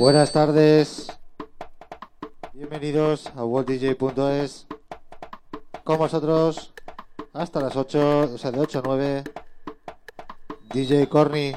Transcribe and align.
Buenas 0.00 0.32
tardes. 0.32 1.08
Bienvenidos 2.54 3.26
a 3.36 3.44
worlddj.es. 3.44 4.66
Con 5.84 5.98
vosotros 5.98 6.72
hasta 7.34 7.60
las 7.60 7.76
8, 7.76 8.30
o 8.32 8.38
sea, 8.38 8.50
de 8.50 8.60
8 8.60 8.78
a 8.78 8.82
9. 8.82 9.24
DJ 10.72 11.06
Corny. 11.06 11.52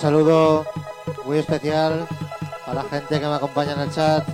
Saludo 0.00 0.64
muy 1.26 1.38
especial 1.38 2.08
a 2.66 2.72
la 2.72 2.84
gente 2.84 3.20
que 3.20 3.26
me 3.26 3.34
acompaña 3.34 3.72
en 3.72 3.80
el 3.80 3.90
chat. 3.90 4.26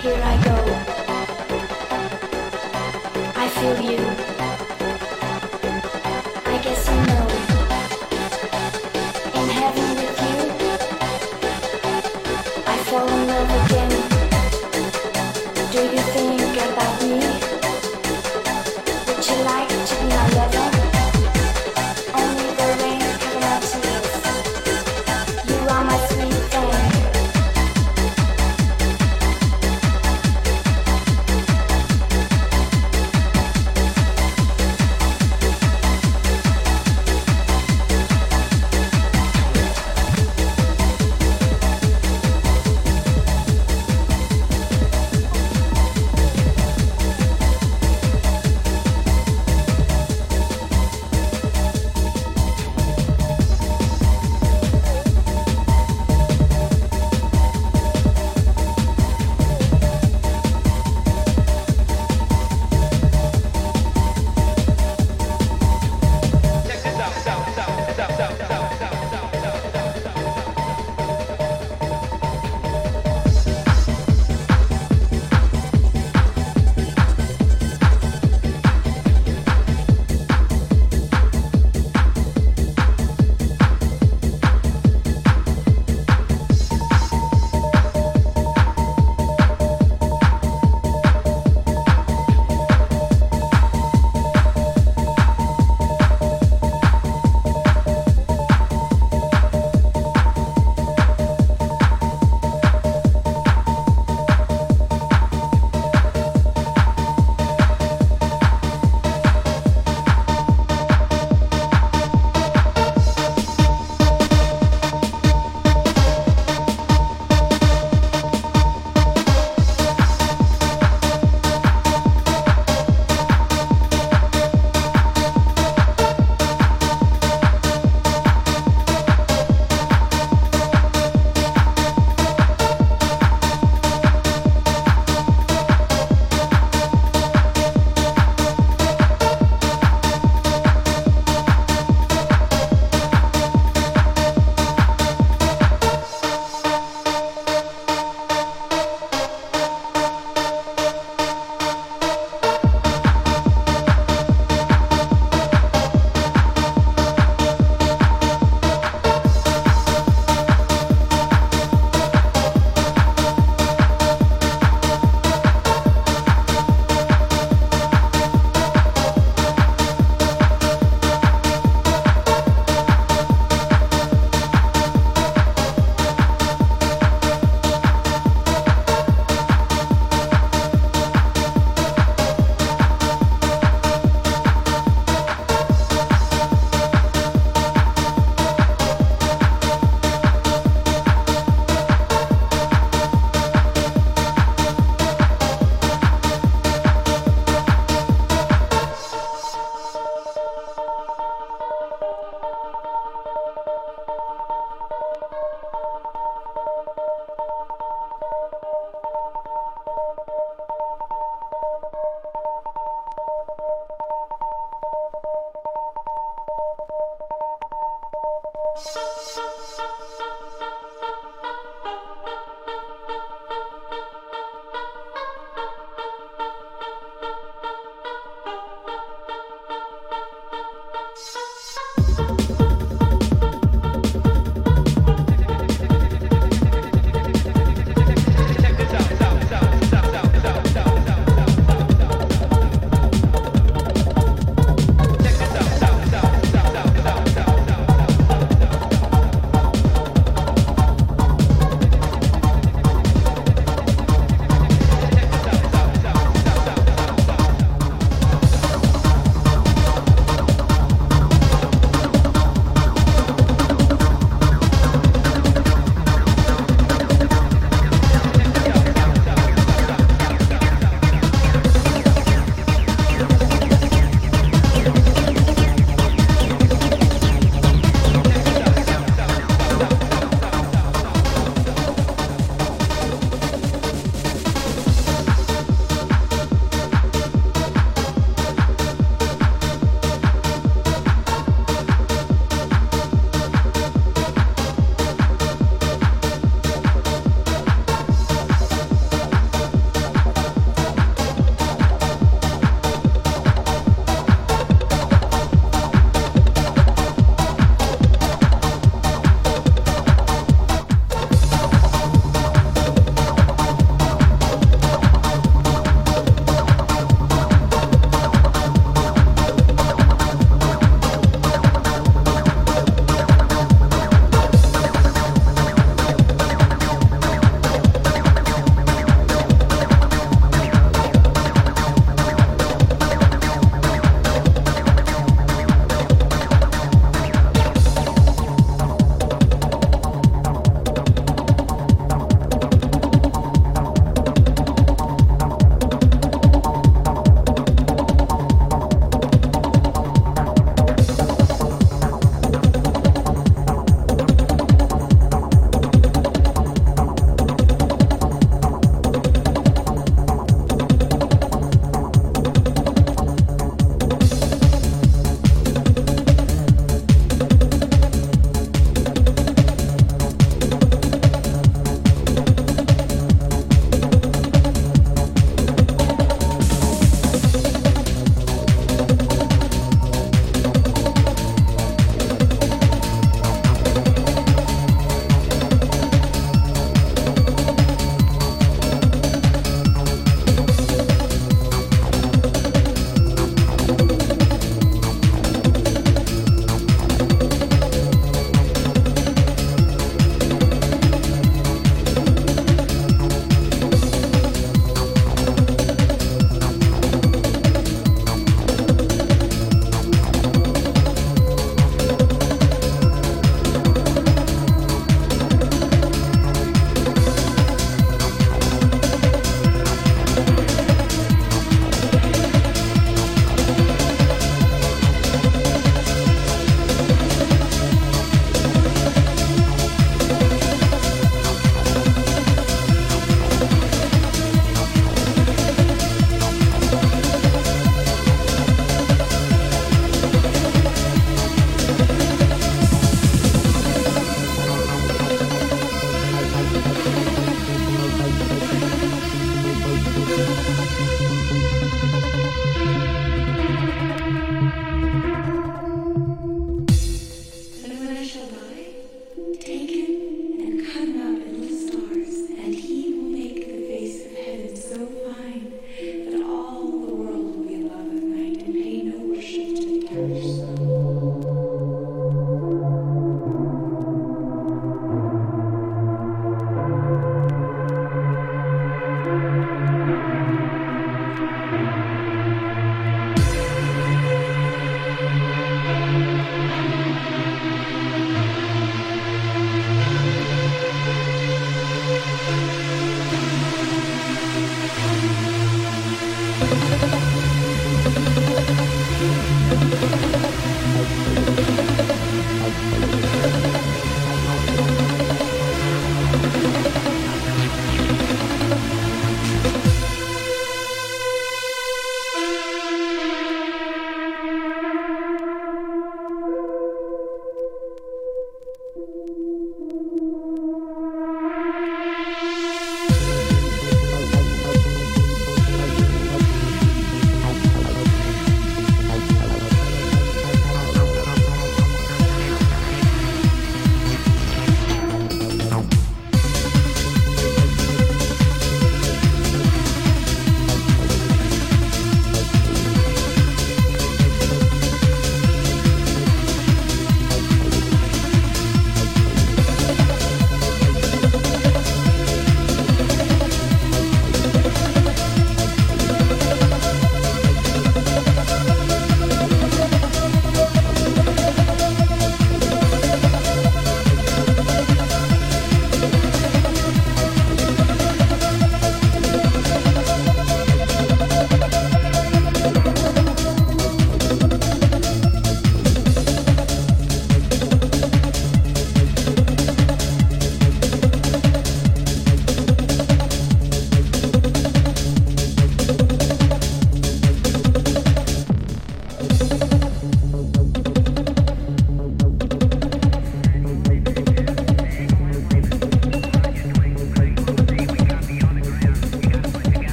Here 0.00 0.14
I 0.14 0.42
go. 0.42 0.54
I 3.36 3.48
feel 3.50 3.80
you. 3.82 4.29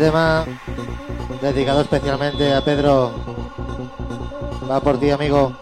Tema 0.00 0.46
dedicado 1.42 1.82
especialmente 1.82 2.54
a 2.54 2.64
Pedro. 2.64 3.12
Va 4.68 4.80
por 4.80 4.98
ti, 4.98 5.10
amigo. 5.10 5.52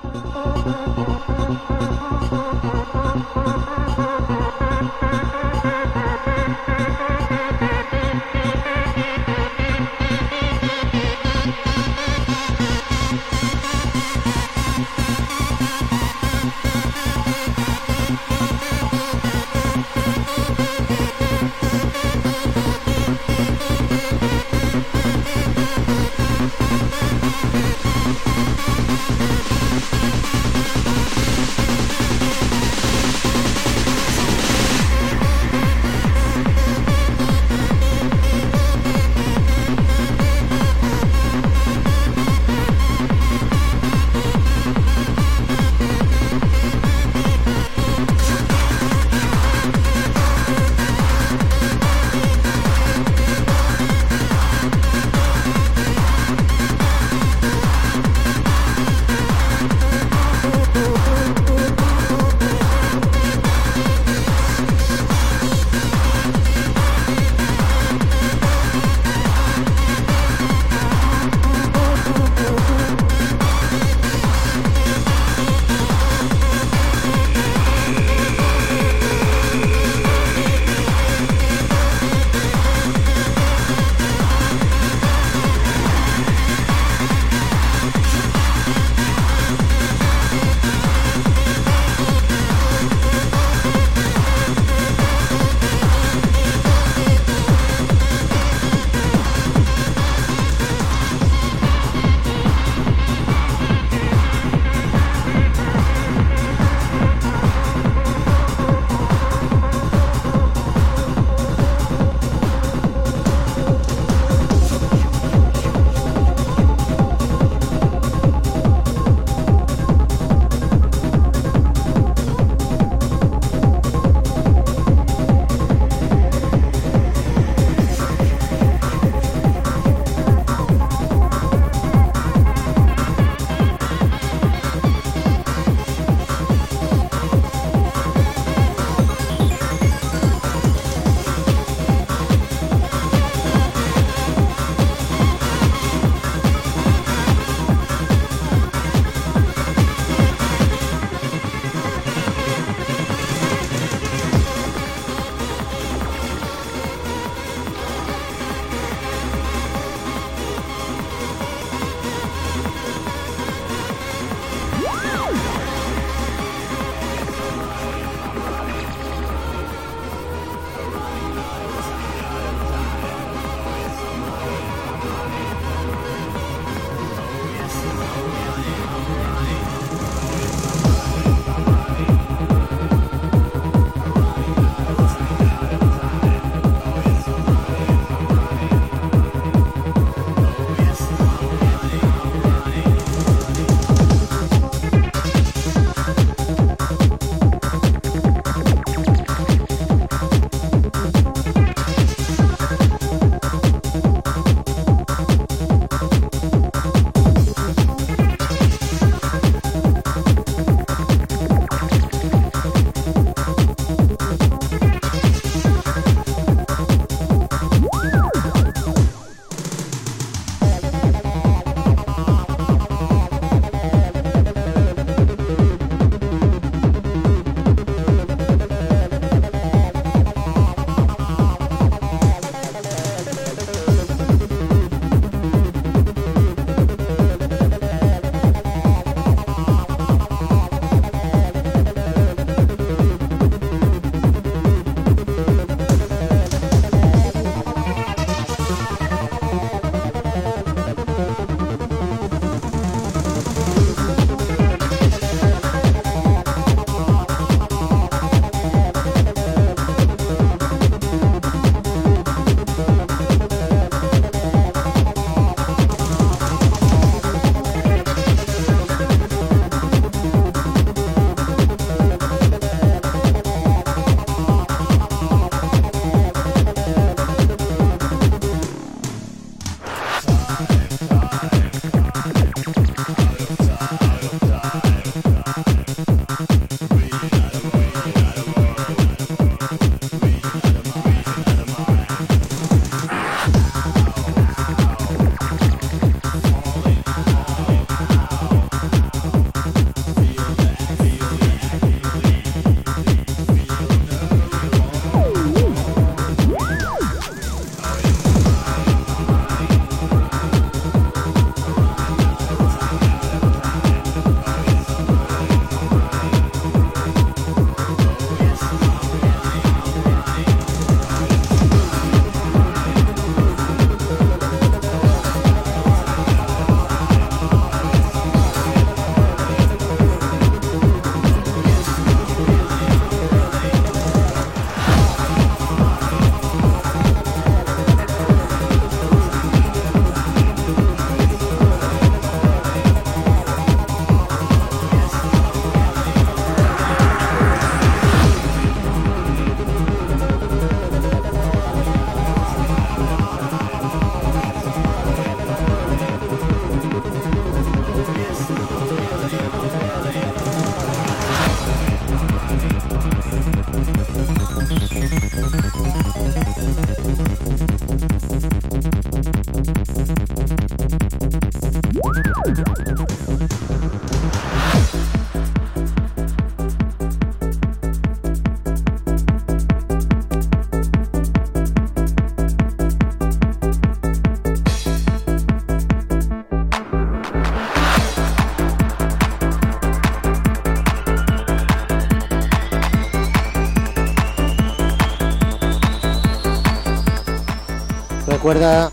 Recuerda, 398.48 398.88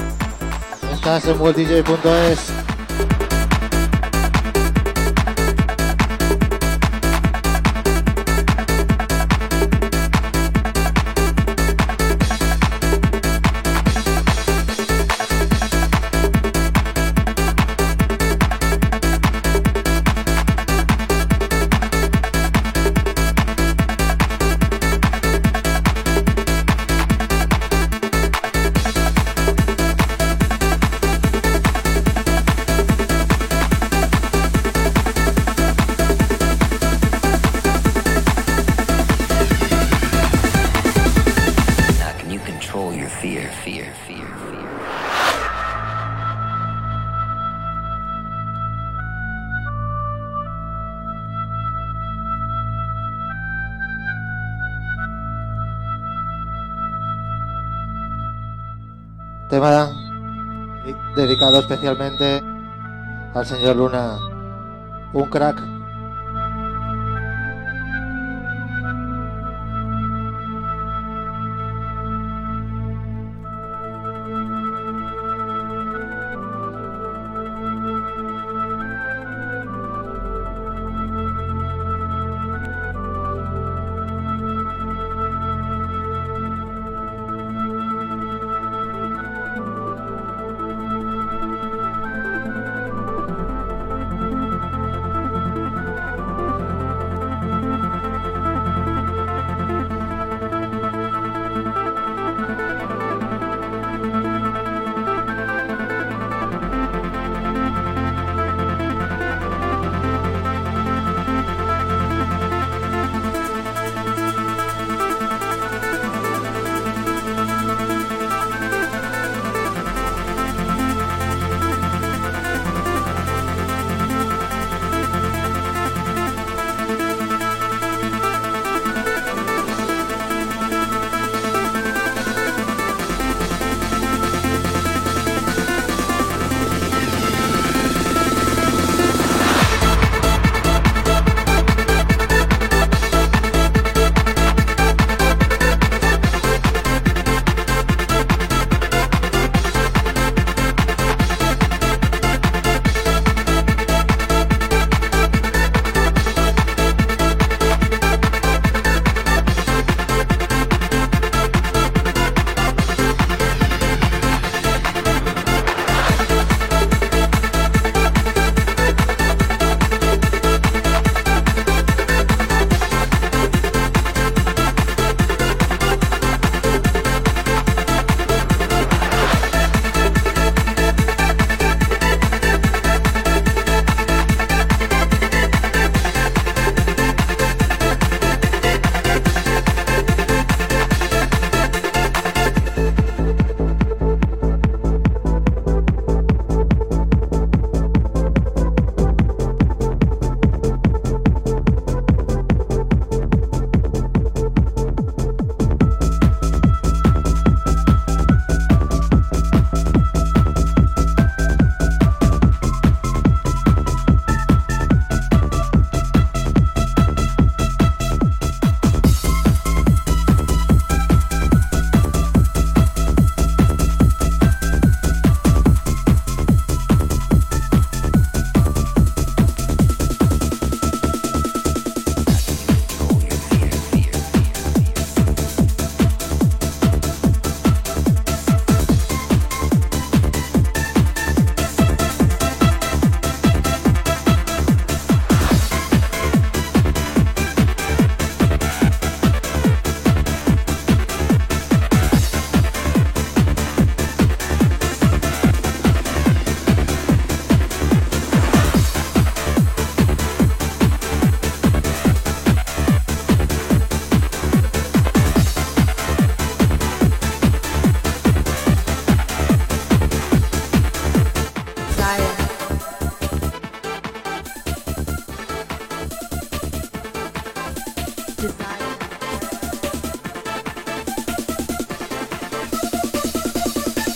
estás 0.92 1.26
en 1.28 1.40
worlddj.es. 1.40 2.55
Tema 59.56 59.90
dedicado 61.16 61.62
especialmente 61.62 62.44
al 63.34 63.46
señor 63.46 63.78
Luna, 63.78 64.18
un 65.14 65.30
crack. 65.30 65.75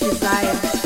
desire. 0.10 0.79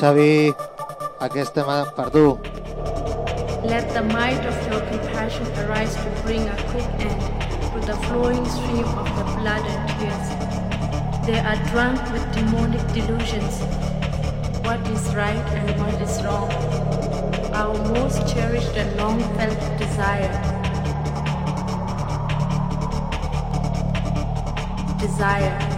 Xavi, 0.00 0.54
aquest 1.20 1.52
tema 1.52 1.84
per 1.94 2.06
tu. 2.08 2.38
Let 3.68 3.92
the 3.92 4.00
might 4.00 4.40
of 4.50 4.56
your 4.70 4.80
compassion 4.88 5.44
arise 5.62 5.94
to 5.94 6.08
bring 6.24 6.48
a 6.48 6.56
quick 6.70 6.88
end 7.04 7.20
to 7.72 7.80
the 7.84 7.96
flowing 8.06 8.46
stream 8.46 8.88
of 8.96 9.10
the 9.18 9.24
blood 9.36 9.60
and 9.60 9.82
tears. 10.00 10.28
They 11.26 11.38
are 11.38 11.60
drunk 11.68 12.00
with 12.14 12.24
demonic 12.32 12.80
delusions. 12.94 13.60
What 14.64 14.80
is 14.88 15.04
right 15.14 15.52
and 15.60 15.68
what 15.78 16.00
is 16.00 16.16
wrong? 16.24 16.48
Our 17.52 17.76
most 17.92 18.26
cherished 18.32 18.74
and 18.76 18.96
long 18.96 19.20
felt 19.36 19.60
desire. 19.76 20.32
Desire. 24.98 25.69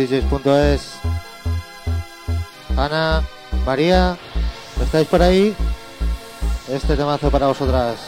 Worlddjs.es. 0.00 0.94
Ana, 2.76 3.22
María, 3.66 4.16
¿estáis 4.82 5.06
por 5.06 5.20
ahí? 5.20 5.54
Este 6.68 6.96
temazo 6.96 7.30
para 7.30 7.48
vosotras. 7.48 7.98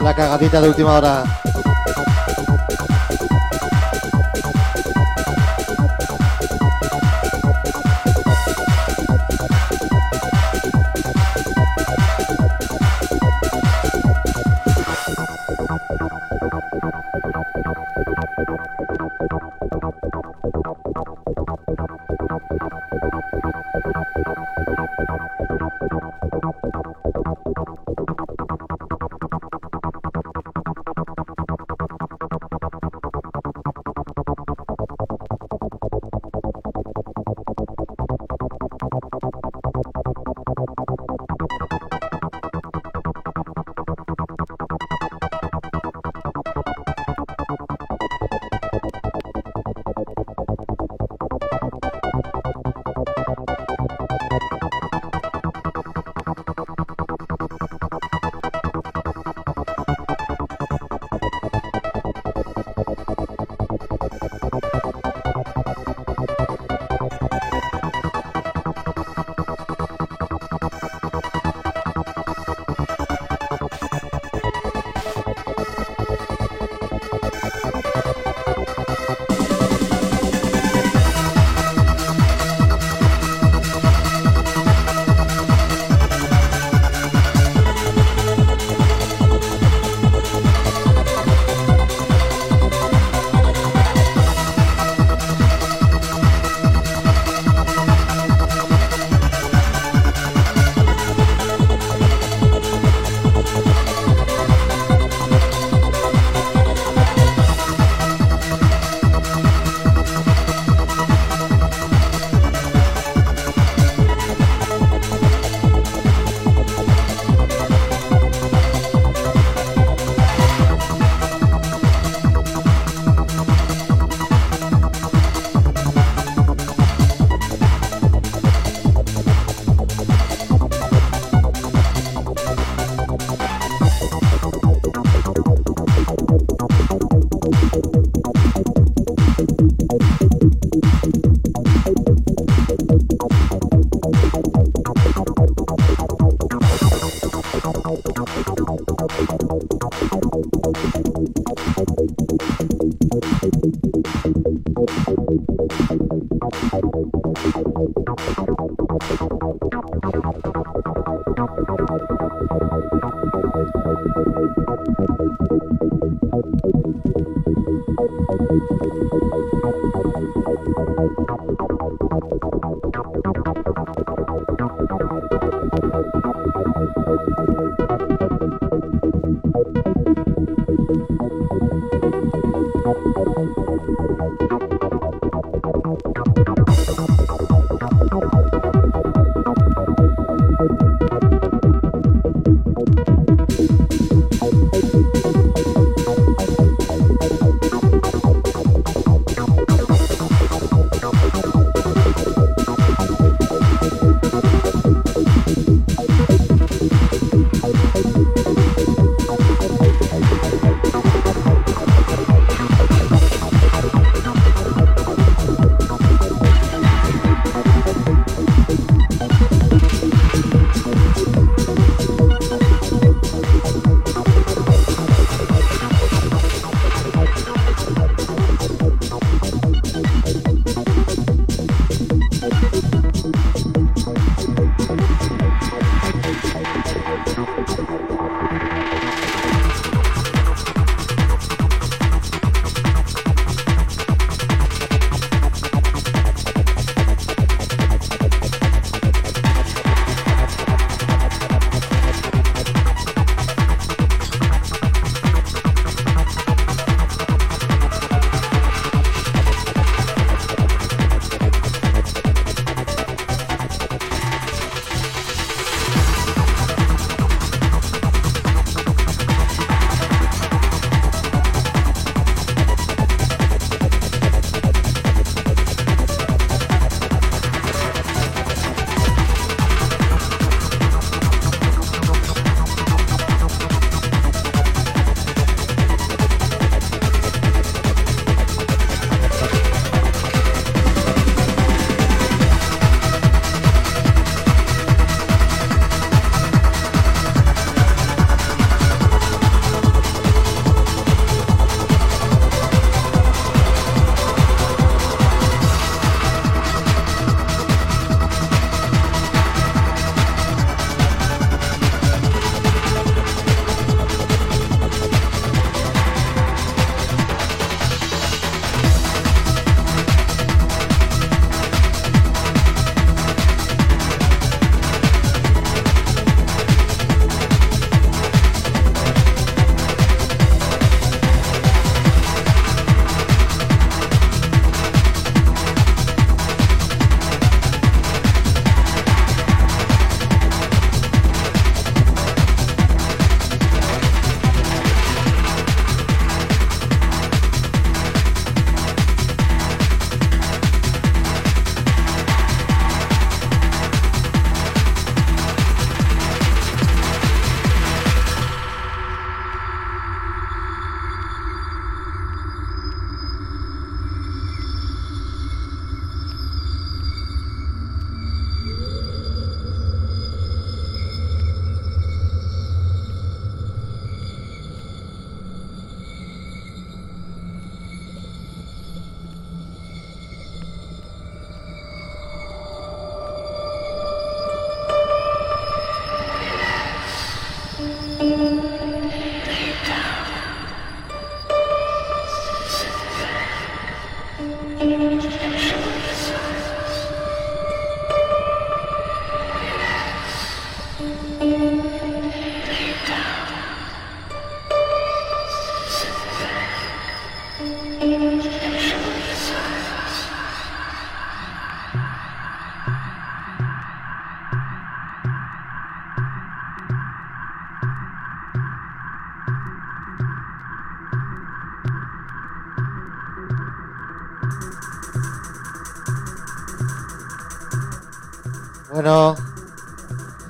La 0.00 0.14
cagadita 0.14 0.60
de 0.60 0.68
última 0.68 0.94
hora. 0.94 1.24
Bye. 68.02 68.25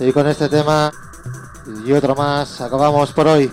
Y 0.06 0.12
con 0.12 0.28
este 0.28 0.48
tema 0.48 0.92
y 1.84 1.92
otro 1.92 2.14
más, 2.14 2.60
acabamos 2.60 3.12
por 3.12 3.26
hoy. 3.26 3.50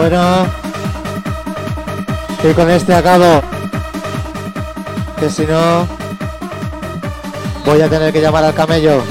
Bueno. 0.00 0.46
Y 2.42 2.54
con 2.54 2.70
este 2.70 2.94
acabo. 2.94 3.42
Que 5.18 5.28
si 5.28 5.44
no... 5.44 5.86
Voy 7.66 7.82
a 7.82 7.88
tener 7.90 8.10
que 8.10 8.22
llamar 8.22 8.44
al 8.44 8.54
camello. 8.54 9.02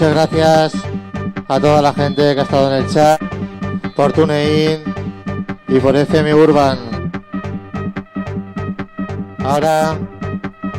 Muchas 0.00 0.14
gracias 0.14 0.72
a 1.46 1.60
toda 1.60 1.82
la 1.82 1.92
gente 1.92 2.22
que 2.32 2.40
ha 2.40 2.44
estado 2.44 2.74
en 2.74 2.82
el 2.82 2.90
chat, 2.90 3.20
por 3.94 4.14
TuneIn 4.14 4.82
y 5.68 5.78
por 5.78 5.94
FM 5.94 6.32
Urban. 6.36 6.78
Ahora 9.44 9.98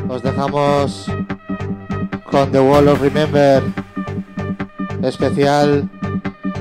os 0.10 0.24
dejamos 0.24 1.06
con 2.32 2.52
The 2.52 2.62
Wall 2.62 2.88
of 2.88 3.00
Remember, 3.00 3.62
especial 5.04 5.88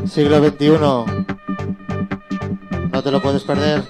siglo 0.05 0.47
XXI. 0.47 0.69
No 2.93 3.03
te 3.03 3.11
lo 3.11 3.23
puedes 3.23 3.43
perder. 3.43 3.90